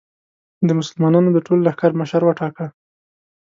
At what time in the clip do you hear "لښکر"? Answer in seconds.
1.67-1.91